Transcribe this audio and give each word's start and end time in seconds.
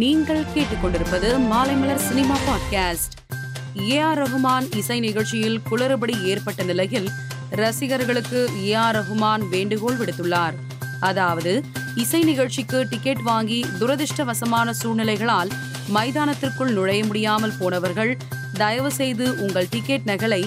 நீங்கள் 0.00 0.44
கேட்டுக்கொண்டிருப்பது 0.54 1.28
Malaimalar 1.50 1.96
cinema 1.96 2.36
podcast. 2.46 3.14
A 3.90 3.98
R 3.98 4.18
Rahman 4.18 4.76
இசை 4.76 5.00
நிகழ்ச்சியில் 5.00 5.60
குளறுபடி 5.70 6.22
ஏற்பட்ட 6.22 6.62
நிலையில் 6.62 7.08
ரசிகர்களுக்கு 7.50 8.48
ஏ 8.64 8.72
ஆர் 8.72 8.96
ரகுமான் 8.96 9.48
வேண்டுகோள் 9.48 9.96
விடுத்துள்ளார். 9.96 10.54
அதாவது 11.00 11.62
இசை 11.94 12.22
நிகழ்ச்சிக்கு 12.22 12.86
டிக்கெட் 12.88 13.22
வாங்கி 13.22 13.64
துரதிர்ஷ்டவசமான 13.80 14.70
சூழ்நிலைகளால் 14.70 15.50
மைதானத்திற்குள் 15.94 16.72
நுழைய 16.72 17.04
முடியாமல் 17.04 17.56
போனவர்கள் 17.58 18.16
தயவு 18.52 18.92
செய்து 18.92 19.40
உங்கள் 19.40 19.68
டிக்கெட் 19.70 20.06
நகலை 20.06 20.42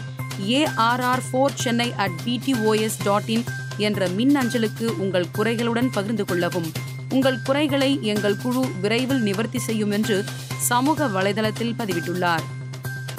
ARR 0.48 1.24
four 1.32 1.54
Chennai 1.54 1.94
at 1.98 2.20
BTOS 2.26 3.00
dot 3.04 3.30
in 3.30 3.44
என்ற 3.78 4.08
மின் 4.08 4.38
அஞ்சலுக்கு 4.38 4.86
உங்கள் 4.86 5.26
குறைகளுடன் 5.38 5.92
பகிர்ந்து 5.92 6.26
கொள்ளவும். 6.26 6.72
உங்கள் 7.10 7.42
குறைகளை 7.44 8.00
எங்கள் 8.02 8.38
குழு 8.38 8.66
விரைவில் 8.82 9.22
நிவர்த்தி 9.22 9.60
செய்யும் 9.60 9.92
என்று 9.92 10.24
சமூக 10.58 11.08
வலைதளத்தில் 11.08 11.74
பதிவிட்டுள்ளார். 11.78 12.44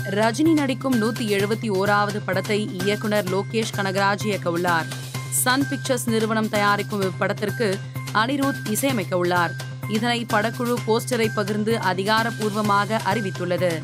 ரஜினி 0.04 0.52
நடிக்கும் 0.52 1.02
நூத்தி 1.02 1.18
எழுபத்தி 1.18 1.70
ஓராவது 1.70 2.20
படத்தை 2.24 2.68
இயக்குனர் 2.82 3.24
லோகேஷ் 3.24 3.74
கனகராஜ் 3.76 4.24
இயக்கவுள்ளார் 4.24 4.86
சன் 5.30 5.68
பிக்சர்ஸ் 5.68 6.08
நிறுவனம் 6.08 6.48
தயாரிக்கும் 6.48 7.02
இப்படத்திற்கு 7.02 7.78
அனிருத் 8.14 8.70
இசையமைக்க 8.70 9.16
உள்ளார். 9.16 9.54
இதனை 9.88 10.27
படக்குழு 10.32 10.74
போஸ்டரை 10.86 11.30
பகிர்ந்து 11.34 11.78
அதிகாரப்பூர்வமாக 11.78 13.00
அறிவித்துள்ளது. 13.14 13.82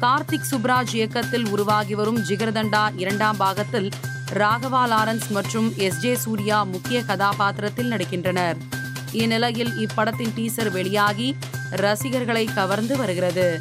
கார்த்திக் 0.00 0.48
சுப்ராஜ் 0.50 0.94
இயக்கத்தில் 0.94 1.48
உருவாகி 1.48 1.94
வரும் 1.94 2.18
ஜிகர்தண்டா 2.18 2.90
இரண்டாம் 2.96 3.36
பாகத்தில் 3.36 3.90
ராகவா 4.32 4.86
லாரன்ஸ் 4.88 5.28
மற்றும் 5.28 5.72
எஸ் 5.76 5.98
ஜே 5.98 6.14
சூர்யா 6.14 6.62
முக்கிய 6.62 7.02
கதாபாத்திரத்தில் 7.02 7.90
நடிக்கின்றனர். 7.90 8.56
இந்நிலையில் 9.12 9.72
இப்படத்தின் 9.74 10.32
டீசர் 10.36 10.70
வெளியாகி 10.70 11.36
ரசிகர்களை 11.70 12.44
கவர்ந்து 12.44 12.96
வருகிறது. 12.96 13.60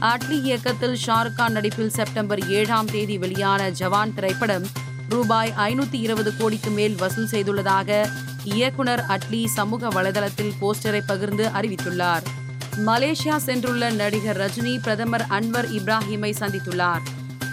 அட்லி 0.00 0.42
இயக்கத்தில் 0.42 0.98
ஷாருக் 1.06 1.34
கான் 1.34 1.52
நடிப்பில் 1.52 1.90
செப்டம்பர் 1.90 2.48
ஏழாம் 2.48 2.86
தேதி 2.86 3.18
வெளியான 3.18 3.70
ஜவான் 3.70 4.14
திரைப்படம் 4.14 4.66
ரூபாய் 5.08 5.52
ஐநூத்தி 5.56 6.00
இருபது 6.00 6.36
கோடிக்கு 6.36 6.70
மேல் 6.70 6.94
வசூல் 6.94 7.28
செய்துள்ளதாக 7.30 8.08
இயக்குனர் 8.44 9.04
அட்லி 9.08 9.46
சமூக 9.46 9.88
வலைதளத்தில் 9.88 10.52
போஸ்டரை 10.60 11.00
பகிர்ந்து 11.06 11.46
அறிவித்துள்ளார். 11.46 12.22
மலேசியா 12.86 13.36
சென்றுள்ள 13.46 13.92
நடிகர் 13.92 14.36
ரஜினி 14.36 14.82
பிரதமர் 14.82 15.26
அன்வர் 15.30 15.68
இப்ராஹிமை 15.70 16.34
சந்தித்துள்ளார். 16.38 17.00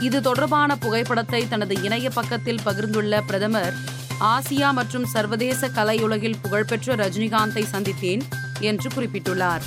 இது 0.01 0.21
தொடர்பான 0.21 0.75
புகைப்படத்தை 0.75 1.47
தனது 1.47 1.83
இணைய 1.83 2.09
பக்கத்தில் 2.09 2.61
பகிர்ந்துள்ள 2.65 3.21
பிரதமர் 3.25 3.73
ஆசியா 4.19 4.71
மற்றும் 4.71 5.05
சர்வதேச 5.05 5.67
கலையுலகில் 5.67 6.39
புகழ்பெற்ற 6.41 6.95
ரஜினிகாந்தை 6.95 7.63
சந்தித்தேன் 7.71 8.21
என்று 8.59 8.89
குறிப்பிட்டுள்ளார். 8.89 9.61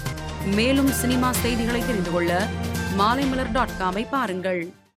மேலும் 0.54 0.92
சினிமா 0.92 1.32
செய்திகளை 1.32 1.86
தெரிந்து 1.86 2.12
கொள்ள 2.12 2.48
மாலைமலர் 2.98 3.52
டாட் 3.52 3.76
காமை 3.80 4.06
பாருங்கள். 4.10 4.62